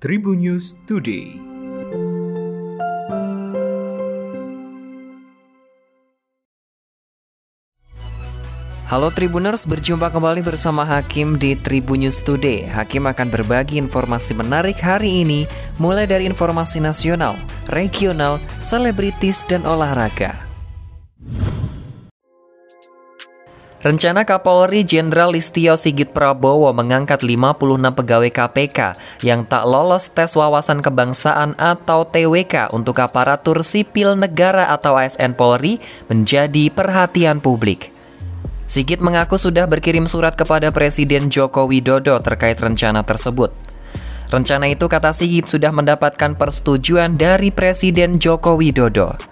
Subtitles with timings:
[0.00, 1.36] Tribun News Today.
[8.88, 12.64] Halo Tribuners, berjumpa kembali bersama Hakim di Tribun News Today.
[12.64, 15.44] Hakim akan berbagi informasi menarik hari ini,
[15.76, 17.36] mulai dari informasi nasional,
[17.68, 20.49] regional, selebritis, dan olahraga.
[23.80, 28.78] Rencana Kapolri Jenderal Listio Sigit Prabowo mengangkat 56 pegawai KPK
[29.24, 35.80] yang tak lolos tes wawasan kebangsaan atau TWK untuk aparatur sipil negara atau ASN Polri
[36.12, 37.88] menjadi perhatian publik.
[38.68, 43.48] Sigit mengaku sudah berkirim surat kepada Presiden Joko Widodo terkait rencana tersebut.
[44.28, 49.29] Rencana itu kata Sigit sudah mendapatkan persetujuan dari Presiden Joko Widodo.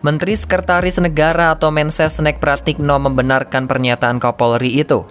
[0.00, 5.04] Menteri Sekretaris Negara atau Mensesnek Pratikno membenarkan pernyataan Kapolri itu.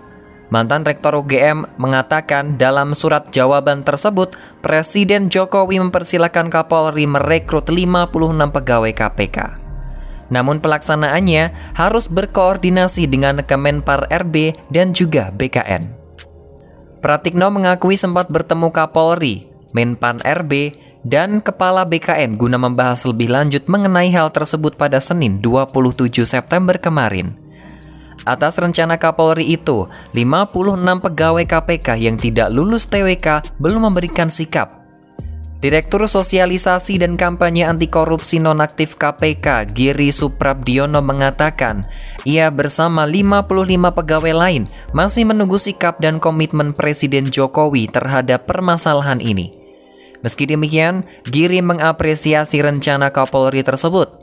[0.50, 4.34] Mantan Rektor UGM mengatakan dalam surat jawaban tersebut,
[4.66, 9.38] Presiden Jokowi mempersilahkan Kapolri merekrut 56 pegawai KPK.
[10.34, 15.86] Namun pelaksanaannya harus berkoordinasi dengan Kemenpar RB dan juga BKN.
[16.98, 20.74] Pratikno mengakui sempat bertemu Kapolri, Menpan RB,
[21.10, 27.34] dan Kepala BKN guna membahas lebih lanjut mengenai hal tersebut pada Senin 27 September kemarin.
[28.30, 34.78] Atas rencana Kapolri itu, 56 pegawai KPK yang tidak lulus TWK belum memberikan sikap.
[35.60, 41.84] Direktur Sosialisasi dan Kampanye Anti Korupsi Nonaktif KPK, Giri Suprabdiono mengatakan,
[42.24, 43.44] ia bersama 55
[43.92, 44.64] pegawai lain
[44.96, 49.59] masih menunggu sikap dan komitmen Presiden Jokowi terhadap permasalahan ini.
[50.20, 54.20] Meski demikian, Giri mengapresiasi rencana Kapolri tersebut.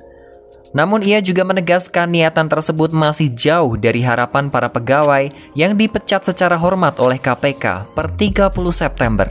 [0.76, 6.60] Namun ia juga menegaskan niatan tersebut masih jauh dari harapan para pegawai yang dipecat secara
[6.60, 9.28] hormat oleh KPK per 30 September.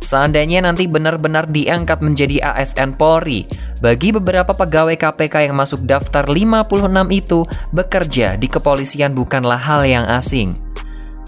[0.00, 3.44] Seandainya nanti benar-benar diangkat menjadi ASN Polri,
[3.84, 10.08] bagi beberapa pegawai KPK yang masuk daftar 56 itu bekerja di kepolisian bukanlah hal yang
[10.08, 10.56] asing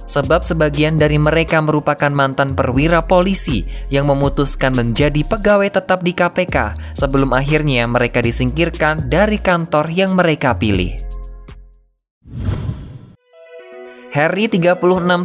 [0.06, 6.76] sebab sebagian dari mereka merupakan mantan perwira polisi yang memutuskan menjadi pegawai tetap di KPK
[6.94, 11.12] sebelum akhirnya mereka disingkirkan dari kantor yang mereka pilih.
[14.12, 14.76] Harry 36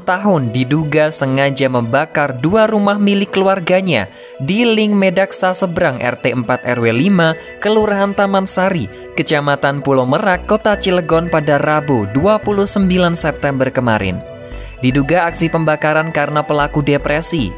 [0.07, 4.07] tahun diduga sengaja membakar dua rumah milik keluarganya
[4.39, 8.87] di Ling Medaksa seberang RT 4 RW 5, Kelurahan Taman Sari,
[9.19, 12.87] Kecamatan Pulau Merak, Kota Cilegon pada Rabu 29
[13.19, 14.36] September kemarin.
[14.77, 17.49] Diduga aksi pembakaran karena pelaku depresi.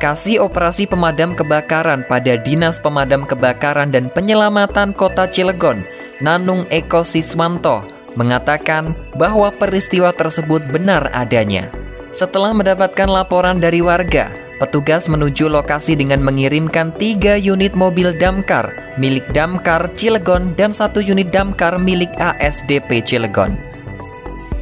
[0.00, 5.84] Kasih Operasi Pemadam Kebakaran pada Dinas Pemadam Kebakaran dan Penyelamatan Kota Cilegon,
[6.24, 7.84] Nanung Eko Siswanto,
[8.16, 11.68] mengatakan bahwa peristiwa tersebut benar adanya.
[12.12, 19.24] Setelah mendapatkan laporan dari warga, petugas menuju lokasi dengan mengirimkan tiga unit mobil damkar milik
[19.32, 23.69] Damkar Cilegon dan satu unit damkar milik ASDP Cilegon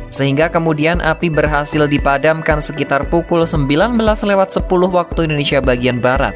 [0.09, 3.69] sehingga kemudian api berhasil dipadamkan sekitar pukul 19
[4.01, 6.35] lewat 10 waktu Indonesia bagian Barat.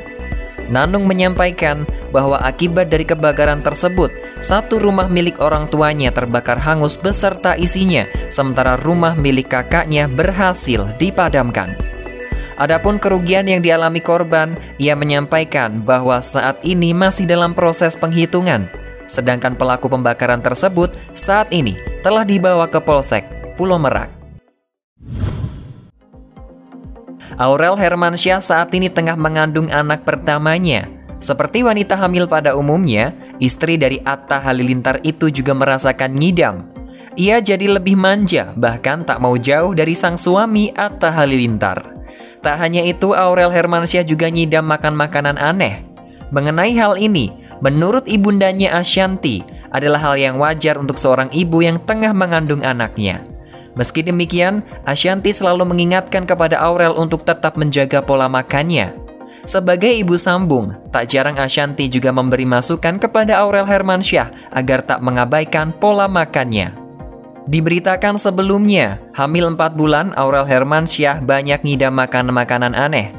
[0.72, 1.84] Nanung menyampaikan
[2.14, 8.80] bahwa akibat dari kebakaran tersebut, satu rumah milik orang tuanya terbakar hangus beserta isinya, sementara
[8.80, 11.76] rumah milik kakaknya berhasil dipadamkan.
[12.56, 18.70] Adapun kerugian yang dialami korban, ia menyampaikan bahwa saat ini masih dalam proses penghitungan.
[19.10, 24.08] Sedangkan pelaku pembakaran tersebut saat ini telah dibawa ke polsek Pulau Merak.
[27.36, 30.88] Aurel Hermansyah saat ini tengah mengandung anak pertamanya.
[31.22, 36.66] Seperti wanita hamil pada umumnya, istri dari Atta Halilintar itu juga merasakan ngidam.
[37.14, 41.84] Ia jadi lebih manja, bahkan tak mau jauh dari sang suami Atta Halilintar.
[42.42, 45.86] Tak hanya itu, Aurel Hermansyah juga ngidam makan makanan aneh.
[46.34, 47.30] Mengenai hal ini,
[47.62, 53.31] menurut ibundanya Ashanti, adalah hal yang wajar untuk seorang ibu yang tengah mengandung anaknya.
[53.72, 58.92] Meski demikian, Ashanti selalu mengingatkan kepada Aurel untuk tetap menjaga pola makannya.
[59.42, 65.74] Sebagai ibu sambung, tak jarang Ashanti juga memberi masukan kepada Aurel Hermansyah agar tak mengabaikan
[65.74, 66.78] pola makannya.
[67.50, 73.10] Diberitakan sebelumnya, hamil 4 bulan Aurel Hermansyah banyak ngidam makan makanan aneh.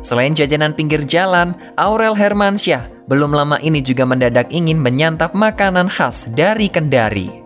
[0.00, 6.26] Selain jajanan pinggir jalan, Aurel Hermansyah belum lama ini juga mendadak ingin menyantap makanan khas
[6.32, 7.45] dari Kendari.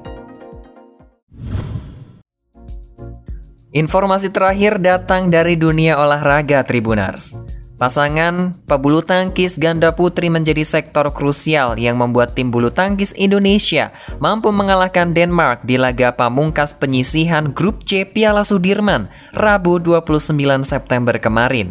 [3.70, 7.38] Informasi terakhir datang dari dunia olahraga Tribunars.
[7.78, 14.50] Pasangan pebulu tangkis ganda putri menjadi sektor krusial yang membuat tim bulu tangkis Indonesia mampu
[14.50, 19.06] mengalahkan Denmark di laga pamungkas penyisihan grup C Piala Sudirman
[19.38, 20.34] Rabu 29
[20.67, 21.70] September kemarin.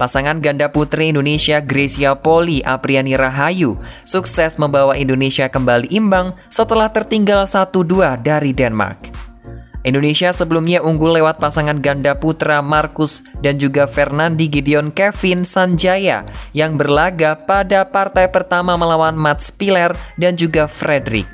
[0.00, 3.76] Pasangan ganda putri Indonesia Gracia Poli Apriani Rahayu
[4.08, 9.15] sukses membawa Indonesia kembali imbang setelah tertinggal 1-2 dari Denmark.
[9.86, 16.74] Indonesia sebelumnya unggul lewat pasangan ganda putra Markus dan juga Fernandi Gideon Kevin Sanjaya yang
[16.74, 21.30] berlaga pada partai pertama melawan Mats Piller dan juga Frederick.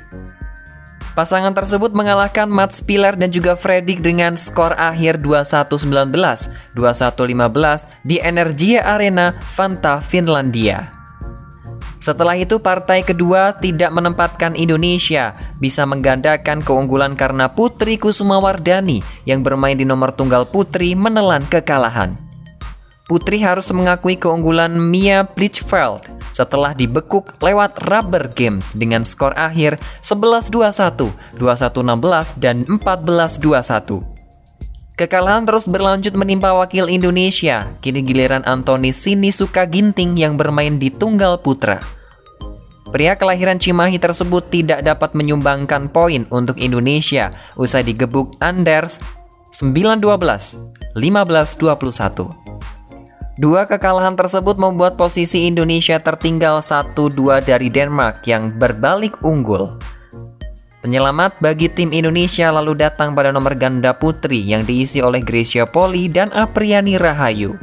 [1.17, 6.13] Pasangan tersebut mengalahkan Mats Piller dan juga Fredrik dengan skor akhir 21-19,
[6.73, 11.02] 21-15 di Energia Arena, Fanta, Finlandia.
[12.03, 19.79] Setelah itu partai kedua tidak menempatkan Indonesia bisa menggandakan keunggulan karena Putri Kusumawardani yang bermain
[19.79, 22.19] di nomor tunggal putri menelan kekalahan.
[23.07, 31.07] Putri harus mengakui keunggulan Mia Blichfeld setelah dibekuk lewat rubber games dengan skor akhir 11-21,
[31.39, 34.12] 21-16, dan 14-21.
[34.93, 37.73] Kekalahan terus berlanjut menimpa wakil Indonesia.
[37.81, 41.81] Kini giliran Anthony Sinisuka Ginting yang bermain di tunggal putra.
[42.93, 49.01] Pria kelahiran Cimahi tersebut tidak dapat menyumbangkan poin untuk Indonesia usai digebuk Anders
[49.49, 50.61] 9-12,
[50.93, 52.29] 15-21.
[53.41, 59.73] Dua kekalahan tersebut membuat posisi Indonesia tertinggal 1-2 dari Denmark yang berbalik unggul.
[60.83, 66.11] Penyelamat bagi tim Indonesia lalu datang pada nomor ganda putri yang diisi oleh Gracia Poli
[66.11, 67.55] dan Apriani Rahayu.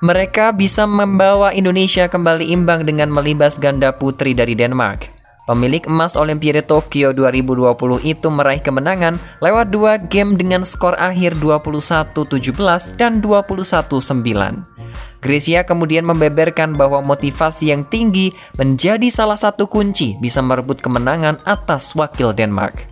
[0.00, 5.12] Mereka bisa membawa Indonesia kembali imbang dengan melibas ganda putri dari Denmark.
[5.44, 12.96] Pemilik emas Olimpiade Tokyo 2020 itu meraih kemenangan lewat dua game dengan skor akhir 21-17
[12.96, 14.85] dan 21-9.
[15.26, 21.98] Gracia kemudian membeberkan bahwa motivasi yang tinggi menjadi salah satu kunci bisa merebut kemenangan atas
[21.98, 22.86] wakil Denmark.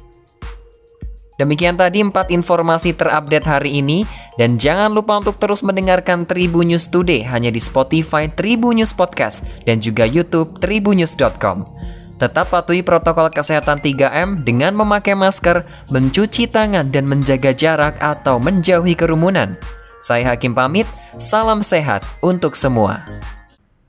[1.38, 4.02] Demikian tadi empat informasi terupdate hari ini
[4.34, 9.46] dan jangan lupa untuk terus mendengarkan Tribun News Today hanya di Spotify Tribun News Podcast
[9.62, 11.70] dan juga YouTube tribunnews.com.
[12.18, 18.94] Tetap patuhi protokol kesehatan 3M dengan memakai masker, mencuci tangan dan menjaga jarak atau menjauhi
[18.94, 19.58] kerumunan.
[20.04, 20.84] Saya Hakim pamit,
[21.16, 23.08] salam sehat untuk semua.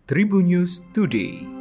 [0.07, 1.54] Tribun News Today.